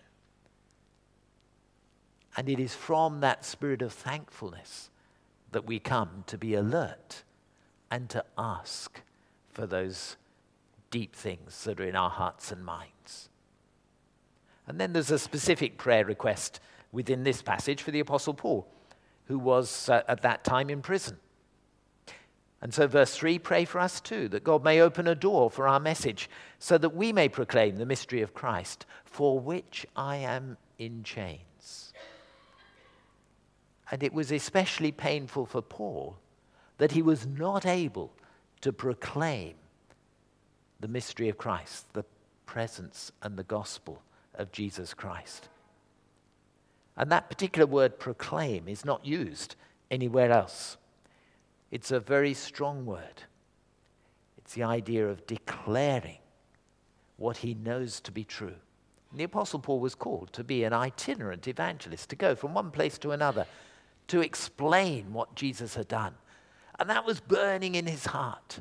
And 2.37 2.47
it 2.47 2.61
is 2.61 2.73
from 2.73 3.19
that 3.19 3.43
spirit 3.43 3.81
of 3.81 3.91
thankfulness 3.91 4.89
that 5.51 5.65
we 5.65 5.79
come 5.79 6.23
to 6.27 6.37
be 6.37 6.53
alert 6.55 7.23
and 7.91 8.09
to 8.09 8.23
ask 8.37 9.01
for 9.53 9.65
those 9.67 10.17
deep 10.91 11.15
things 11.15 11.63
that 11.63 11.79
are 11.79 11.85
in 11.85 11.95
our 11.95 12.09
hearts 12.09 12.51
and 12.51 12.65
minds. 12.65 13.29
And 14.67 14.79
then 14.79 14.93
there's 14.93 15.11
a 15.11 15.19
specific 15.19 15.77
prayer 15.77 16.05
request 16.05 16.59
within 16.91 17.23
this 17.23 17.41
passage 17.41 17.81
for 17.81 17.91
the 17.91 17.99
Apostle 17.99 18.33
Paul, 18.33 18.67
who 19.25 19.39
was 19.39 19.89
uh, 19.89 20.03
at 20.07 20.21
that 20.21 20.43
time 20.43 20.69
in 20.69 20.81
prison. 20.81 21.17
And 22.61 22.73
so, 22.73 22.87
verse 22.87 23.15
3 23.15 23.39
pray 23.39 23.65
for 23.65 23.79
us 23.79 23.99
too, 23.99 24.29
that 24.29 24.43
God 24.43 24.63
may 24.63 24.79
open 24.79 25.07
a 25.07 25.15
door 25.15 25.51
for 25.51 25.67
our 25.67 25.79
message, 25.79 26.29
so 26.59 26.77
that 26.77 26.95
we 26.95 27.11
may 27.11 27.27
proclaim 27.27 27.75
the 27.75 27.85
mystery 27.85 28.21
of 28.21 28.33
Christ, 28.33 28.85
for 29.03 29.39
which 29.39 29.85
I 29.95 30.17
am 30.17 30.57
in 30.77 31.03
chains. 31.03 31.93
And 33.91 34.01
it 34.01 34.13
was 34.13 34.31
especially 34.31 34.91
painful 34.91 35.45
for 35.45 35.61
Paul 35.61 36.17
that 36.77 36.93
he 36.93 37.01
was 37.01 37.27
not 37.27 37.65
able 37.65 38.13
to 38.63 38.71
proclaim 38.71 39.55
the 40.79 40.87
mystery 40.87 41.27
of 41.27 41.37
Christ, 41.37 41.91
the 41.91 42.05
presence 42.45 43.11
and 43.21 43.35
the 43.35 43.43
gospel 43.43 44.01
of 44.35 44.53
Jesus 44.53 44.93
Christ. 44.93 45.49
And 46.95 47.11
that 47.11 47.29
particular 47.29 47.65
word 47.65 47.99
proclaim 47.99 48.69
is 48.69 48.85
not 48.85 49.05
used 49.05 49.57
anywhere 49.91 50.31
else. 50.31 50.77
It's 51.71 51.91
a 51.91 51.99
very 51.99 52.33
strong 52.33 52.85
word. 52.85 53.23
It's 54.37 54.53
the 54.53 54.63
idea 54.63 55.09
of 55.09 55.27
declaring 55.27 56.19
what 57.17 57.35
he 57.35 57.55
knows 57.55 57.99
to 57.99 58.13
be 58.13 58.23
true. 58.23 58.55
And 59.11 59.19
the 59.19 59.25
Apostle 59.25 59.59
Paul 59.59 59.81
was 59.81 59.93
called 59.93 60.31
to 60.31 60.43
be 60.45 60.63
an 60.63 60.71
itinerant 60.71 61.49
evangelist, 61.49 62.09
to 62.11 62.15
go 62.15 62.33
from 62.33 62.53
one 62.53 62.71
place 62.71 62.97
to 62.99 63.11
another, 63.11 63.45
to 64.07 64.21
explain 64.21 65.11
what 65.11 65.35
Jesus 65.35 65.75
had 65.75 65.89
done. 65.89 66.15
And 66.79 66.89
that 66.89 67.05
was 67.05 67.19
burning 67.19 67.75
in 67.75 67.85
his 67.85 68.07
heart. 68.07 68.59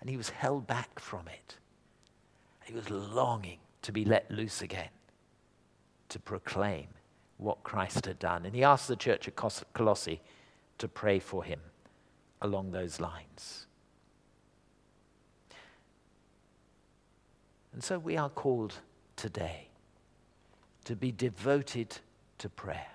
And 0.00 0.10
he 0.10 0.16
was 0.16 0.30
held 0.30 0.66
back 0.66 0.98
from 0.98 1.28
it. 1.28 1.56
He 2.64 2.74
was 2.74 2.90
longing 2.90 3.58
to 3.82 3.92
be 3.92 4.04
let 4.04 4.30
loose 4.30 4.60
again, 4.60 4.90
to 6.10 6.18
proclaim 6.18 6.88
what 7.38 7.62
Christ 7.62 8.06
had 8.06 8.18
done. 8.18 8.44
And 8.44 8.54
he 8.54 8.62
asked 8.62 8.88
the 8.88 8.96
church 8.96 9.28
at 9.28 9.36
Colossae 9.72 10.20
to 10.78 10.88
pray 10.88 11.18
for 11.18 11.44
him 11.44 11.60
along 12.42 12.72
those 12.72 13.00
lines. 13.00 13.66
And 17.72 17.82
so 17.82 17.98
we 17.98 18.16
are 18.16 18.28
called 18.28 18.74
today 19.16 19.68
to 20.84 20.96
be 20.96 21.12
devoted 21.12 21.96
to 22.38 22.48
prayer. 22.48 22.88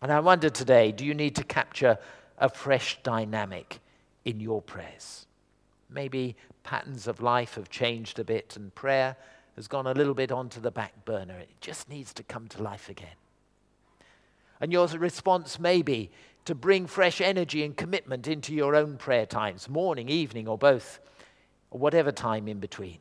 And 0.00 0.12
I 0.12 0.20
wonder 0.20 0.50
today 0.50 0.90
do 0.92 1.04
you 1.04 1.14
need 1.14 1.36
to 1.36 1.44
capture 1.44 1.98
a 2.38 2.48
fresh 2.48 2.98
dynamic 3.02 3.80
in 4.24 4.40
your 4.40 4.62
prayers? 4.62 5.26
Maybe 5.90 6.36
patterns 6.62 7.06
of 7.06 7.20
life 7.20 7.54
have 7.56 7.68
changed 7.68 8.18
a 8.18 8.24
bit 8.24 8.56
and 8.56 8.74
prayer 8.74 9.16
has 9.56 9.68
gone 9.68 9.86
a 9.86 9.92
little 9.92 10.14
bit 10.14 10.32
onto 10.32 10.60
the 10.60 10.70
back 10.70 11.04
burner. 11.04 11.38
It 11.38 11.60
just 11.60 11.88
needs 11.88 12.14
to 12.14 12.22
come 12.22 12.48
to 12.48 12.62
life 12.62 12.88
again. 12.88 13.16
And 14.60 14.72
your 14.72 14.86
response 14.86 15.58
may 15.58 15.82
be 15.82 16.10
to 16.44 16.54
bring 16.54 16.86
fresh 16.86 17.20
energy 17.20 17.64
and 17.64 17.76
commitment 17.76 18.26
into 18.26 18.54
your 18.54 18.74
own 18.74 18.96
prayer 18.96 19.26
times, 19.26 19.68
morning, 19.68 20.08
evening, 20.08 20.48
or 20.48 20.56
both, 20.56 21.00
or 21.70 21.78
whatever 21.78 22.12
time 22.12 22.48
in 22.48 22.58
between. 22.58 22.98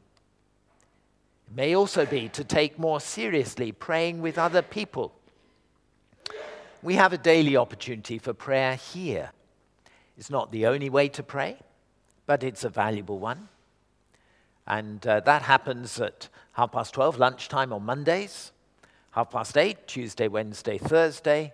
It 1.47 1.55
may 1.55 1.75
also 1.75 2.05
be 2.05 2.29
to 2.29 2.43
take 2.43 2.77
more 2.77 2.99
seriously 2.99 3.71
praying 3.71 4.21
with 4.21 4.37
other 4.37 4.61
people 4.61 5.13
we 6.83 6.95
have 6.95 7.13
a 7.13 7.17
daily 7.17 7.55
opportunity 7.55 8.17
for 8.17 8.33
prayer 8.33 8.75
here. 8.75 9.31
It's 10.17 10.29
not 10.29 10.51
the 10.51 10.65
only 10.65 10.89
way 10.89 11.09
to 11.09 11.23
pray, 11.23 11.57
but 12.25 12.43
it's 12.43 12.63
a 12.63 12.69
valuable 12.69 13.19
one. 13.19 13.49
And 14.67 15.05
uh, 15.05 15.19
that 15.21 15.43
happens 15.43 15.99
at 15.99 16.29
half 16.53 16.71
past 16.71 16.93
12, 16.93 17.19
lunchtime 17.19 17.73
on 17.73 17.83
Mondays, 17.83 18.51
half 19.11 19.29
past 19.31 19.57
8, 19.57 19.87
Tuesday, 19.87 20.27
Wednesday, 20.27 20.77
Thursday, 20.77 21.53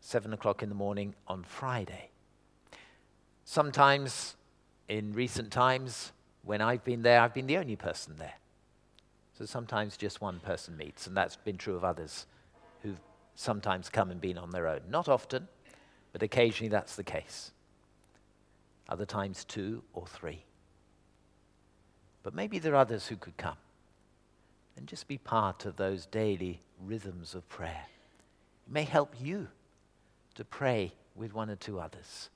7 0.00 0.32
o'clock 0.32 0.62
in 0.62 0.68
the 0.68 0.74
morning 0.74 1.14
on 1.26 1.42
Friday. 1.42 2.10
Sometimes, 3.44 4.36
in 4.88 5.12
recent 5.12 5.50
times, 5.50 6.12
when 6.44 6.60
I've 6.60 6.84
been 6.84 7.02
there, 7.02 7.20
I've 7.20 7.34
been 7.34 7.46
the 7.46 7.58
only 7.58 7.76
person 7.76 8.16
there. 8.18 8.34
So 9.36 9.46
sometimes 9.46 9.96
just 9.96 10.20
one 10.20 10.40
person 10.40 10.76
meets, 10.76 11.06
and 11.06 11.16
that's 11.16 11.36
been 11.36 11.56
true 11.56 11.74
of 11.74 11.84
others 11.84 12.26
sometimes 13.34 13.88
come 13.88 14.10
and 14.10 14.20
been 14.20 14.38
on 14.38 14.50
their 14.50 14.68
own. 14.68 14.80
Not 14.88 15.08
often, 15.08 15.48
but 16.12 16.22
occasionally 16.22 16.68
that's 16.68 16.96
the 16.96 17.04
case. 17.04 17.52
Other 18.88 19.06
times, 19.06 19.44
two 19.44 19.82
or 19.92 20.06
three. 20.06 20.44
But 22.22 22.34
maybe 22.34 22.58
there 22.58 22.72
are 22.72 22.76
others 22.76 23.06
who 23.06 23.16
could 23.16 23.36
come 23.36 23.56
and 24.76 24.86
just 24.86 25.08
be 25.08 25.18
part 25.18 25.64
of 25.64 25.76
those 25.76 26.06
daily 26.06 26.62
rhythms 26.82 27.34
of 27.34 27.48
prayer. 27.48 27.86
It 28.66 28.72
may 28.72 28.84
help 28.84 29.14
you 29.20 29.48
to 30.34 30.44
pray 30.44 30.92
with 31.14 31.34
one 31.34 31.50
or 31.50 31.56
two 31.56 31.80
others. 31.80 32.30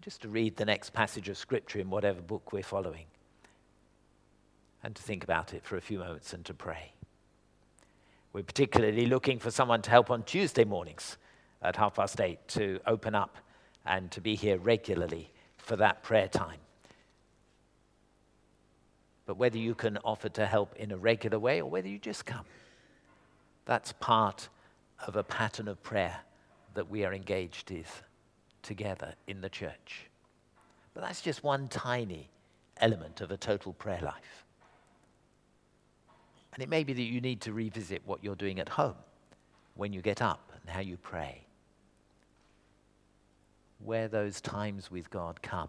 Just 0.00 0.22
to 0.22 0.28
read 0.28 0.56
the 0.56 0.64
next 0.64 0.92
passage 0.92 1.28
of 1.28 1.38
Scripture 1.38 1.78
in 1.78 1.90
whatever 1.90 2.20
book 2.20 2.52
we're 2.52 2.62
following 2.62 3.06
and 4.82 4.94
to 4.94 5.02
think 5.02 5.24
about 5.24 5.52
it 5.52 5.64
for 5.64 5.76
a 5.76 5.80
few 5.80 5.98
moments 5.98 6.32
and 6.32 6.44
to 6.44 6.54
pray. 6.54 6.92
We're 8.36 8.42
particularly 8.42 9.06
looking 9.06 9.38
for 9.38 9.50
someone 9.50 9.80
to 9.80 9.90
help 9.90 10.10
on 10.10 10.22
Tuesday 10.22 10.64
mornings 10.64 11.16
at 11.62 11.74
half 11.74 11.94
past 11.94 12.20
eight 12.20 12.46
to 12.48 12.80
open 12.86 13.14
up 13.14 13.38
and 13.86 14.10
to 14.10 14.20
be 14.20 14.34
here 14.34 14.58
regularly 14.58 15.32
for 15.56 15.74
that 15.76 16.02
prayer 16.02 16.28
time. 16.28 16.58
But 19.24 19.38
whether 19.38 19.56
you 19.56 19.74
can 19.74 19.96
offer 20.04 20.28
to 20.28 20.44
help 20.44 20.76
in 20.76 20.92
a 20.92 20.98
regular 20.98 21.38
way 21.38 21.62
or 21.62 21.70
whether 21.70 21.88
you 21.88 21.98
just 21.98 22.26
come, 22.26 22.44
that's 23.64 23.92
part 23.92 24.50
of 25.06 25.16
a 25.16 25.24
pattern 25.24 25.66
of 25.66 25.82
prayer 25.82 26.18
that 26.74 26.90
we 26.90 27.06
are 27.06 27.14
engaged 27.14 27.70
with 27.70 28.02
together 28.60 29.14
in 29.26 29.40
the 29.40 29.48
church. 29.48 30.10
But 30.92 31.04
that's 31.04 31.22
just 31.22 31.42
one 31.42 31.68
tiny 31.68 32.28
element 32.76 33.22
of 33.22 33.30
a 33.30 33.38
total 33.38 33.72
prayer 33.72 34.02
life. 34.02 34.45
And 36.56 36.62
it 36.62 36.70
may 36.70 36.84
be 36.84 36.94
that 36.94 37.02
you 37.02 37.20
need 37.20 37.42
to 37.42 37.52
revisit 37.52 38.00
what 38.06 38.24
you're 38.24 38.34
doing 38.34 38.58
at 38.58 38.70
home 38.70 38.94
when 39.74 39.92
you 39.92 40.00
get 40.00 40.22
up 40.22 40.52
and 40.58 40.70
how 40.70 40.80
you 40.80 40.96
pray. 40.96 41.42
Where 43.78 44.08
those 44.08 44.40
times 44.40 44.90
with 44.90 45.10
God 45.10 45.42
come 45.42 45.68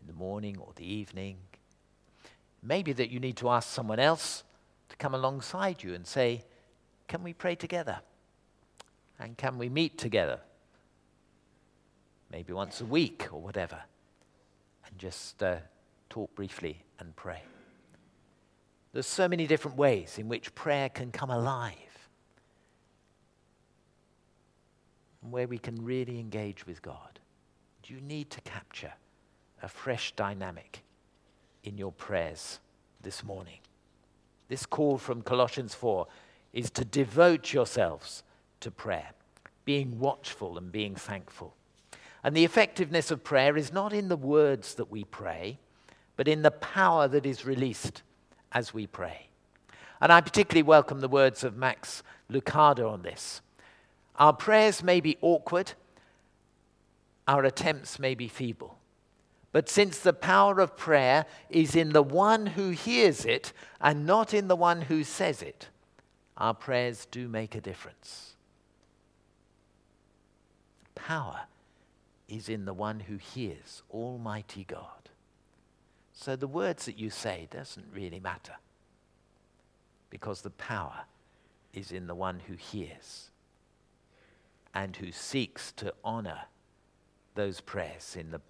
in 0.00 0.08
the 0.08 0.18
morning 0.18 0.56
or 0.58 0.72
the 0.74 0.92
evening. 0.92 1.36
Maybe 2.64 2.92
that 2.94 3.10
you 3.10 3.20
need 3.20 3.36
to 3.36 3.48
ask 3.48 3.68
someone 3.68 4.00
else 4.00 4.42
to 4.88 4.96
come 4.96 5.14
alongside 5.14 5.84
you 5.84 5.94
and 5.94 6.04
say, 6.04 6.42
Can 7.06 7.22
we 7.22 7.32
pray 7.32 7.54
together? 7.54 8.00
And 9.20 9.38
can 9.38 9.56
we 9.56 9.68
meet 9.68 9.98
together? 9.98 10.40
Maybe 12.32 12.52
once 12.52 12.80
a 12.80 12.84
week 12.84 13.28
or 13.30 13.40
whatever. 13.40 13.80
And 14.84 14.98
just 14.98 15.40
uh, 15.44 15.58
talk 16.10 16.34
briefly 16.34 16.82
and 16.98 17.14
pray. 17.14 17.44
There's 18.94 19.06
so 19.06 19.26
many 19.26 19.48
different 19.48 19.76
ways 19.76 20.18
in 20.18 20.28
which 20.28 20.54
prayer 20.54 20.88
can 20.88 21.10
come 21.10 21.28
alive, 21.28 21.74
and 25.20 25.32
where 25.32 25.48
we 25.48 25.58
can 25.58 25.84
really 25.84 26.20
engage 26.20 26.64
with 26.64 26.80
God. 26.80 27.18
You 27.86 28.00
need 28.00 28.30
to 28.30 28.40
capture 28.42 28.92
a 29.62 29.68
fresh 29.68 30.12
dynamic 30.12 30.82
in 31.64 31.76
your 31.76 31.90
prayers 31.90 32.60
this 33.02 33.24
morning? 33.24 33.58
This 34.48 34.64
call 34.64 34.96
from 34.96 35.22
Colossians 35.22 35.74
4 35.74 36.06
is 36.52 36.70
to 36.70 36.84
devote 36.84 37.52
yourselves 37.52 38.22
to 38.60 38.70
prayer, 38.70 39.10
being 39.64 39.98
watchful 39.98 40.56
and 40.56 40.70
being 40.70 40.94
thankful. 40.94 41.56
And 42.22 42.34
the 42.34 42.44
effectiveness 42.44 43.10
of 43.10 43.24
prayer 43.24 43.56
is 43.56 43.72
not 43.72 43.92
in 43.92 44.08
the 44.08 44.16
words 44.16 44.74
that 44.76 44.90
we 44.90 45.02
pray, 45.02 45.58
but 46.16 46.28
in 46.28 46.42
the 46.42 46.52
power 46.52 47.08
that 47.08 47.26
is 47.26 47.44
released 47.44 48.02
as 48.54 48.72
we 48.72 48.86
pray. 48.86 49.26
And 50.00 50.12
I 50.12 50.20
particularly 50.20 50.62
welcome 50.62 51.00
the 51.00 51.08
words 51.08 51.44
of 51.44 51.56
Max 51.56 52.02
Lucado 52.30 52.90
on 52.90 53.02
this. 53.02 53.42
Our 54.16 54.32
prayers 54.32 54.82
may 54.82 55.00
be 55.00 55.18
awkward, 55.20 55.72
our 57.26 57.44
attempts 57.44 57.98
may 57.98 58.14
be 58.14 58.28
feeble. 58.28 58.78
But 59.52 59.68
since 59.68 59.98
the 59.98 60.12
power 60.12 60.58
of 60.60 60.76
prayer 60.76 61.26
is 61.48 61.76
in 61.76 61.90
the 61.90 62.02
one 62.02 62.46
who 62.46 62.70
hears 62.70 63.24
it 63.24 63.52
and 63.80 64.04
not 64.04 64.34
in 64.34 64.48
the 64.48 64.56
one 64.56 64.82
who 64.82 65.04
says 65.04 65.42
it, 65.42 65.68
our 66.36 66.54
prayers 66.54 67.06
do 67.10 67.28
make 67.28 67.54
a 67.54 67.60
difference. 67.60 68.34
Power 70.94 71.42
is 72.28 72.48
in 72.48 72.64
the 72.64 72.74
one 72.74 73.00
who 73.00 73.16
hears, 73.16 73.82
Almighty 73.90 74.64
God. 74.64 75.03
So 76.14 76.36
the 76.36 76.46
words 76.46 76.86
that 76.86 76.98
you 76.98 77.10
say 77.10 77.48
doesn't 77.50 77.86
really 77.92 78.20
matter 78.20 78.54
because 80.10 80.40
the 80.40 80.50
power 80.50 81.02
is 81.72 81.90
in 81.90 82.06
the 82.06 82.14
one 82.14 82.40
who 82.46 82.54
hears 82.54 83.30
and 84.72 84.94
who 84.96 85.10
seeks 85.10 85.72
to 85.72 85.92
honor 86.04 86.42
those 87.34 87.60
prayers 87.60 88.16
in 88.18 88.30
the 88.30 88.40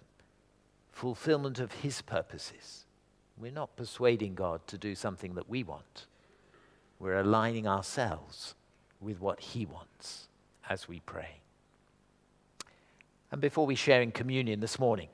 fulfillment 0.91 1.59
of 1.59 1.71
his 1.71 2.03
purposes. 2.03 2.85
We're 3.37 3.51
not 3.51 3.75
persuading 3.75 4.35
God 4.35 4.65
to 4.67 4.77
do 4.77 4.93
something 4.93 5.33
that 5.33 5.49
we 5.49 5.63
want. 5.63 6.05
We're 6.99 7.19
aligning 7.19 7.67
ourselves 7.67 8.53
with 9.01 9.19
what 9.19 9.39
he 9.39 9.65
wants 9.65 10.27
as 10.69 10.87
we 10.87 10.99
pray. 11.01 11.41
And 13.31 13.41
before 13.41 13.65
we 13.65 13.75
share 13.75 14.01
in 14.01 14.11
communion 14.11 14.59
this 14.59 14.79
morning, 14.79 15.09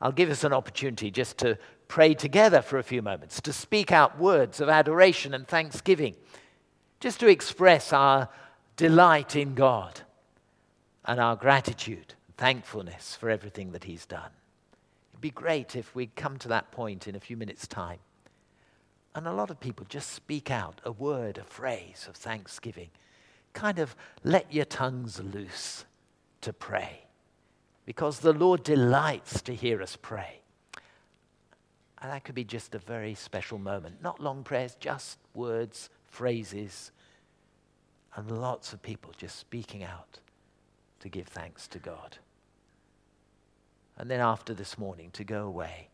I'll 0.00 0.12
give 0.12 0.30
us 0.30 0.44
an 0.44 0.52
opportunity 0.52 1.10
just 1.10 1.36
to 1.38 1.58
pray 1.90 2.14
together 2.14 2.62
for 2.62 2.78
a 2.78 2.84
few 2.84 3.02
moments, 3.02 3.40
to 3.40 3.52
speak 3.52 3.90
out 3.90 4.16
words 4.16 4.60
of 4.60 4.68
adoration 4.68 5.34
and 5.34 5.48
thanksgiving, 5.48 6.14
just 7.00 7.18
to 7.18 7.26
express 7.26 7.92
our 7.92 8.28
delight 8.76 9.34
in 9.34 9.56
God 9.56 10.02
and 11.04 11.18
our 11.18 11.34
gratitude 11.34 12.14
thankfulness 12.36 13.16
for 13.16 13.28
everything 13.28 13.72
that 13.72 13.82
He's 13.82 14.06
done. 14.06 14.30
It'd 15.12 15.20
be 15.20 15.30
great 15.30 15.74
if 15.74 15.92
we'd 15.92 16.14
come 16.14 16.38
to 16.38 16.48
that 16.48 16.70
point 16.70 17.08
in 17.08 17.16
a 17.16 17.20
few 17.20 17.36
minutes' 17.36 17.66
time. 17.66 17.98
And 19.12 19.26
a 19.26 19.32
lot 19.32 19.50
of 19.50 19.58
people 19.58 19.84
just 19.88 20.10
speak 20.10 20.48
out 20.48 20.80
a 20.84 20.92
word, 20.92 21.38
a 21.38 21.44
phrase 21.44 22.06
of 22.08 22.14
thanksgiving. 22.14 22.90
Kind 23.52 23.80
of 23.80 23.96
let 24.22 24.54
your 24.54 24.64
tongues 24.64 25.20
loose 25.20 25.86
to 26.42 26.52
pray 26.52 27.06
because 27.84 28.20
the 28.20 28.32
Lord 28.32 28.62
delights 28.62 29.42
to 29.42 29.54
hear 29.56 29.82
us 29.82 29.98
pray. 30.00 30.39
And 32.00 32.10
that 32.10 32.24
could 32.24 32.34
be 32.34 32.44
just 32.44 32.74
a 32.74 32.78
very 32.78 33.14
special 33.14 33.58
moment. 33.58 34.02
Not 34.02 34.20
long 34.20 34.42
prayers, 34.42 34.74
just 34.80 35.18
words, 35.34 35.90
phrases, 36.06 36.92
and 38.16 38.30
lots 38.30 38.72
of 38.72 38.82
people 38.82 39.12
just 39.16 39.38
speaking 39.38 39.84
out 39.84 40.18
to 41.00 41.08
give 41.08 41.26
thanks 41.26 41.68
to 41.68 41.78
God. 41.78 42.18
And 43.98 44.10
then 44.10 44.20
after 44.20 44.54
this 44.54 44.78
morning, 44.78 45.10
to 45.12 45.24
go 45.24 45.46
away 45.46 45.88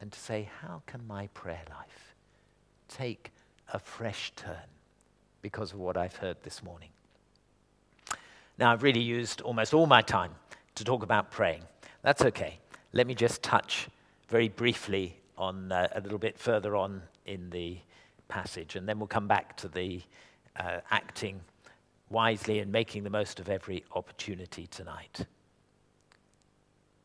and 0.00 0.12
to 0.12 0.18
say, 0.18 0.48
How 0.60 0.82
can 0.86 1.06
my 1.06 1.28
prayer 1.28 1.62
life 1.70 2.14
take 2.88 3.30
a 3.72 3.78
fresh 3.78 4.32
turn 4.36 4.68
because 5.40 5.72
of 5.72 5.78
what 5.78 5.96
I've 5.96 6.16
heard 6.16 6.36
this 6.42 6.62
morning? 6.62 6.90
Now, 8.58 8.72
I've 8.72 8.82
really 8.82 9.00
used 9.00 9.40
almost 9.40 9.72
all 9.72 9.86
my 9.86 10.02
time 10.02 10.32
to 10.74 10.84
talk 10.84 11.02
about 11.02 11.30
praying. 11.30 11.62
That's 12.02 12.22
okay. 12.22 12.58
Let 12.92 13.06
me 13.06 13.14
just 13.14 13.42
touch 13.42 13.88
very 14.28 14.48
briefly 14.48 15.16
on 15.36 15.72
uh, 15.72 15.88
a 15.94 16.00
little 16.00 16.18
bit 16.18 16.38
further 16.38 16.76
on 16.76 17.02
in 17.26 17.50
the 17.50 17.78
passage, 18.28 18.76
and 18.76 18.88
then 18.88 18.98
we'll 18.98 19.06
come 19.06 19.26
back 19.26 19.56
to 19.56 19.68
the 19.68 20.02
uh, 20.56 20.80
acting 20.90 21.40
wisely 22.10 22.58
and 22.58 22.70
making 22.70 23.04
the 23.04 23.10
most 23.10 23.40
of 23.40 23.48
every 23.48 23.84
opportunity 23.94 24.66
tonight. 24.66 25.26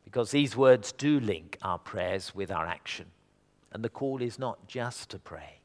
Because 0.04 0.30
these 0.30 0.56
words 0.56 0.92
do 0.92 1.18
link 1.20 1.58
our 1.62 1.78
prayers 1.78 2.34
with 2.34 2.50
our 2.50 2.66
action. 2.66 3.06
And 3.72 3.82
the 3.82 3.88
call 3.88 4.22
is 4.22 4.38
not 4.38 4.68
just 4.68 5.10
to 5.10 5.18
pray, 5.18 5.60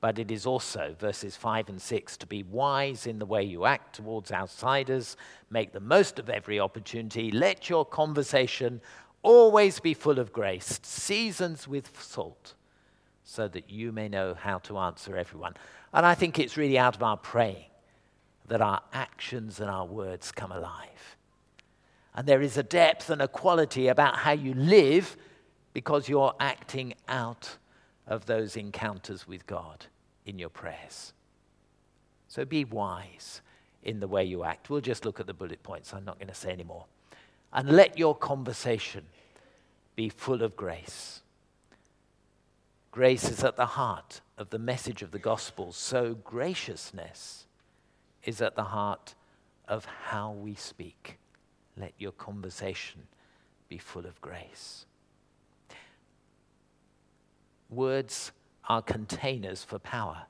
but 0.00 0.18
it 0.18 0.30
is 0.30 0.46
also, 0.46 0.94
verses 0.98 1.34
5 1.34 1.70
and 1.70 1.80
6, 1.80 2.16
to 2.18 2.26
be 2.26 2.42
wise 2.42 3.06
in 3.06 3.18
the 3.18 3.26
way 3.26 3.42
you 3.42 3.64
act 3.64 3.96
towards 3.96 4.30
outsiders, 4.30 5.16
make 5.50 5.72
the 5.72 5.80
most 5.80 6.18
of 6.18 6.28
every 6.28 6.60
opportunity, 6.60 7.30
let 7.30 7.68
your 7.68 7.84
conversation 7.84 8.80
always 9.24 9.80
be 9.80 9.94
full 9.94 10.20
of 10.20 10.32
grace, 10.32 10.78
seasons 10.82 11.66
with 11.66 12.00
salt, 12.00 12.54
so 13.24 13.48
that 13.48 13.70
you 13.70 13.90
may 13.90 14.08
know 14.08 14.34
how 14.34 14.58
to 14.58 14.78
answer 14.78 15.16
everyone. 15.16 15.54
And 15.92 16.06
I 16.06 16.14
think 16.14 16.38
it's 16.38 16.56
really 16.56 16.78
out 16.78 16.94
of 16.94 17.02
our 17.02 17.16
praying 17.16 17.64
that 18.46 18.60
our 18.60 18.82
actions 18.92 19.58
and 19.58 19.70
our 19.70 19.86
words 19.86 20.30
come 20.30 20.52
alive. 20.52 21.16
And 22.14 22.28
there 22.28 22.42
is 22.42 22.56
a 22.56 22.62
depth 22.62 23.10
and 23.10 23.20
a 23.22 23.26
quality 23.26 23.88
about 23.88 24.16
how 24.16 24.32
you 24.32 24.54
live 24.54 25.16
because 25.72 26.08
you're 26.08 26.34
acting 26.38 26.94
out 27.08 27.56
of 28.06 28.26
those 28.26 28.56
encounters 28.56 29.26
with 29.26 29.46
God 29.46 29.86
in 30.26 30.38
your 30.38 30.50
prayers. 30.50 31.12
So 32.28 32.44
be 32.44 32.64
wise 32.64 33.40
in 33.82 34.00
the 34.00 34.06
way 34.08 34.24
you 34.24 34.44
act. 34.44 34.70
We'll 34.70 34.80
just 34.80 35.04
look 35.04 35.18
at 35.18 35.26
the 35.26 35.34
bullet 35.34 35.62
points. 35.62 35.94
I'm 35.94 36.04
not 36.04 36.18
going 36.18 36.28
to 36.28 36.34
say 36.34 36.52
any 36.52 36.64
more. 36.64 36.84
And 37.54 37.70
let 37.70 37.96
your 37.96 38.16
conversation 38.16 39.06
be 39.94 40.08
full 40.08 40.42
of 40.42 40.56
grace. 40.56 41.22
Grace 42.90 43.30
is 43.30 43.44
at 43.44 43.56
the 43.56 43.66
heart 43.66 44.20
of 44.36 44.50
the 44.50 44.58
message 44.58 45.02
of 45.02 45.12
the 45.12 45.18
gospel, 45.18 45.72
so 45.72 46.14
graciousness 46.14 47.46
is 48.24 48.42
at 48.42 48.56
the 48.56 48.64
heart 48.64 49.14
of 49.68 49.84
how 49.84 50.32
we 50.32 50.54
speak. 50.54 51.18
Let 51.76 51.92
your 51.98 52.12
conversation 52.12 53.06
be 53.68 53.78
full 53.78 54.06
of 54.06 54.20
grace. 54.20 54.86
Words 57.70 58.32
are 58.68 58.82
containers 58.82 59.62
for 59.64 59.78
power. 59.78 60.24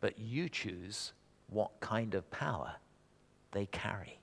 But 0.00 0.18
you 0.18 0.48
choose 0.48 1.12
what 1.48 1.80
kind 1.80 2.14
of 2.14 2.30
power 2.30 2.74
they 3.52 3.66
carry. 3.66 4.21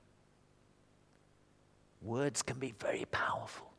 Words 2.01 2.41
can 2.41 2.59
be 2.59 2.73
very 2.79 3.05
powerful, 3.11 3.71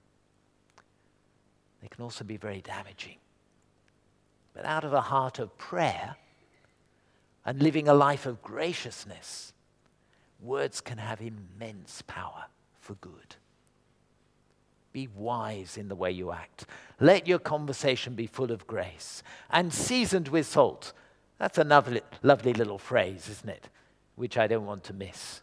they 1.80 1.88
can 1.88 2.02
also 2.02 2.24
be 2.24 2.36
very 2.36 2.60
damaging. 2.60 3.16
But 4.52 4.64
out 4.64 4.84
of 4.84 4.92
a 4.92 5.00
heart 5.00 5.38
of 5.38 5.56
prayer 5.56 6.16
and 7.46 7.62
living 7.62 7.88
a 7.88 7.94
life 7.94 8.26
of 8.26 8.42
graciousness, 8.42 9.52
words 10.40 10.80
can 10.80 10.98
have 10.98 11.20
immense 11.20 12.02
power 12.02 12.46
for 12.78 12.94
good. 12.96 13.36
Be 14.92 15.08
wise 15.14 15.76
in 15.76 15.88
the 15.88 15.94
way 15.94 16.10
you 16.10 16.32
act. 16.32 16.66
Let 16.98 17.28
your 17.28 17.38
conversation 17.38 18.14
be 18.14 18.26
full 18.26 18.50
of 18.50 18.66
grace 18.66 19.22
and 19.48 19.72
seasoned 19.72 20.28
with 20.28 20.46
salt. 20.46 20.92
That's 21.38 21.58
another 21.58 22.00
lovely 22.22 22.52
little 22.52 22.78
phrase, 22.78 23.28
isn't 23.28 23.48
it? 23.48 23.68
Which 24.16 24.36
I 24.36 24.48
don't 24.48 24.66
want 24.66 24.82
to 24.84 24.92
miss. 24.92 25.42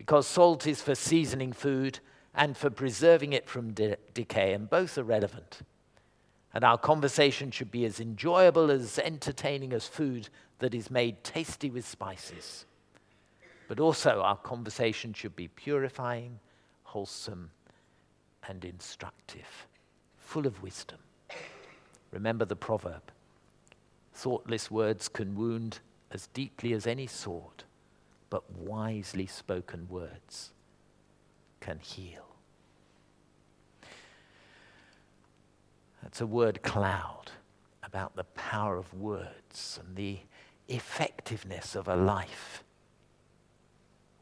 Because 0.00 0.26
salt 0.26 0.66
is 0.66 0.80
for 0.80 0.94
seasoning 0.94 1.52
food 1.52 2.00
and 2.34 2.56
for 2.56 2.70
preserving 2.70 3.34
it 3.34 3.46
from 3.46 3.74
de- 3.74 3.98
decay, 4.14 4.54
and 4.54 4.70
both 4.70 4.96
are 4.96 5.04
relevant. 5.04 5.60
And 6.54 6.64
our 6.64 6.78
conversation 6.78 7.50
should 7.50 7.70
be 7.70 7.84
as 7.84 8.00
enjoyable, 8.00 8.70
as 8.70 8.98
entertaining 8.98 9.74
as 9.74 9.86
food 9.86 10.30
that 10.60 10.74
is 10.74 10.90
made 10.90 11.22
tasty 11.22 11.68
with 11.68 11.86
spices. 11.86 12.64
But 13.68 13.78
also, 13.78 14.22
our 14.22 14.38
conversation 14.38 15.12
should 15.12 15.36
be 15.36 15.48
purifying, 15.48 16.40
wholesome, 16.84 17.50
and 18.48 18.64
instructive, 18.64 19.66
full 20.16 20.46
of 20.46 20.62
wisdom. 20.62 21.00
Remember 22.10 22.46
the 22.46 22.56
proverb 22.56 23.02
thoughtless 24.14 24.70
words 24.70 25.08
can 25.08 25.36
wound 25.36 25.80
as 26.10 26.28
deeply 26.28 26.72
as 26.72 26.86
any 26.86 27.06
sword, 27.06 27.64
but 28.30 28.50
wisely 28.52 29.26
spoken 29.26 29.86
words 29.88 30.52
can 31.60 31.78
heal. 31.80 32.26
That's 36.02 36.20
a 36.20 36.26
word 36.26 36.62
cloud 36.62 37.30
about 37.82 38.16
the 38.16 38.24
power 38.24 38.76
of 38.78 38.94
words 38.94 39.78
and 39.84 39.96
the 39.96 40.18
effectiveness 40.68 41.74
of 41.74 41.88
a 41.88 41.96
life 41.96 42.64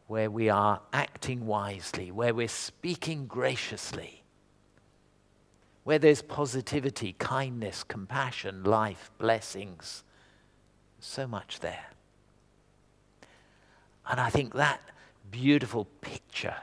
where 0.07 0.31
we 0.31 0.49
are 0.49 0.81
acting 0.93 1.47
wisely, 1.47 2.11
where 2.11 2.35
we're 2.35 2.49
speaking 2.49 3.27
graciously, 3.27 4.25
where 5.85 5.99
there's 5.99 6.23
positivity, 6.23 7.15
kindness, 7.19 7.85
compassion, 7.85 8.65
life, 8.65 9.11
blessings. 9.19 10.03
So 10.99 11.27
much 11.27 11.61
there. 11.61 11.87
And 14.09 14.21
I 14.21 14.31
think 14.31 14.55
that 14.55 14.81
beautiful 15.31 15.85
picture, 16.01 16.57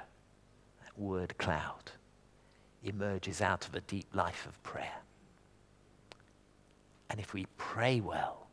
that 0.83 0.97
word 0.97 1.37
cloud, 1.37 1.91
emerges 2.83 3.41
out 3.41 3.67
of 3.67 3.75
a 3.75 3.81
deep 3.81 4.07
life 4.13 4.45
of 4.47 4.61
prayer. 4.63 5.01
And 7.09 7.19
if 7.19 7.33
we 7.33 7.45
pray 7.57 8.01
well, 8.01 8.47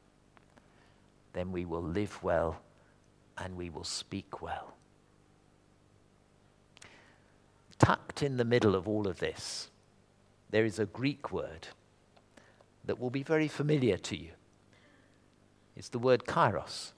then 1.33 1.53
we 1.53 1.65
will 1.65 1.83
live 1.83 2.23
well 2.23 2.61
and 3.39 3.57
we 3.57 3.71
will 3.71 3.85
speak 3.85 4.43
well 4.43 4.75
tucked 7.83 8.23
in 8.23 8.37
the 8.37 8.45
middle 8.45 8.77
of 8.77 8.87
all 8.87 9.09
of 9.09 9.19
this, 9.19 9.69
there 10.51 10.65
is 10.65 10.79
a 10.79 10.87
Greek 10.87 11.33
word 11.33 11.67
that 12.85 13.01
will 13.01 13.11
be 13.11 13.25
very 13.25 13.49
familiar 13.49 13.97
to 13.97 14.17
you. 14.17 14.31
It's 15.77 15.89
the 15.89 15.99
word 15.99 16.25
kairos. 16.25 16.93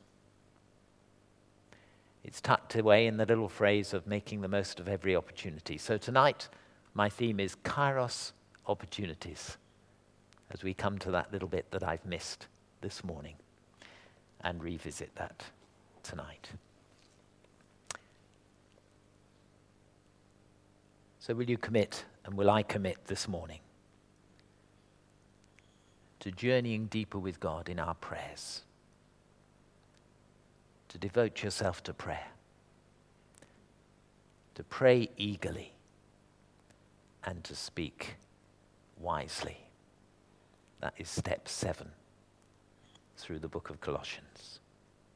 It's 2.25 2.41
tucked 2.41 2.75
away 2.75 3.07
in 3.07 3.19
the 3.19 3.27
little 3.27 3.49
phrase 3.49 3.93
of 3.93 4.07
making 4.07 4.41
the 4.41 4.49
most 4.49 4.81
of 4.81 4.89
every 4.89 5.15
opportunity. 5.15 5.77
So 5.77 5.99
tonight, 5.99 6.49
my 6.95 7.11
theme 7.11 7.39
is 7.39 7.55
kairos 7.57 8.33
opportunities 8.67 9.59
as 10.51 10.63
we 10.63 10.73
come 10.73 10.99
to 11.01 11.11
that 11.11 11.33
little 11.33 11.49
bit 11.49 11.71
that 11.71 11.83
I've 11.83 12.05
missed 12.07 12.47
this 12.81 13.05
morning 13.05 13.35
and 14.41 14.63
revisit 14.63 15.15
that 15.17 15.45
tonight. 16.03 16.51
So, 21.19 21.35
will 21.35 21.49
you 21.49 21.57
commit 21.57 22.05
and 22.25 22.35
will 22.35 22.51
I 22.51 22.63
commit 22.63 23.07
this 23.07 23.27
morning 23.27 23.61
to 26.21 26.31
journeying 26.31 26.87
deeper 26.87 27.19
with 27.19 27.41
God 27.41 27.69
in 27.69 27.79
our 27.79 27.95
prayers? 27.95 28.63
To 30.95 30.99
devote 31.01 31.43
yourself 31.43 31.83
to 31.83 31.93
prayer, 31.93 32.29
to 34.55 34.63
pray 34.63 35.11
eagerly, 35.17 35.73
and 37.25 37.43
to 37.43 37.57
speak 37.57 38.15
wisely. 39.01 39.57
That 40.79 40.95
is 40.97 41.09
step 41.09 41.49
seven 41.49 41.91
through 43.17 43.41
the 43.41 43.49
book 43.49 43.71
of 43.71 43.81
Colossians. 43.81 44.61